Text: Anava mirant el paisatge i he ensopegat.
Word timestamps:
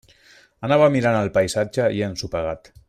Anava 0.67 0.87
mirant 0.95 1.19
el 1.19 1.31
paisatge 1.37 1.87
i 1.99 2.03
he 2.03 2.11
ensopegat. 2.13 2.77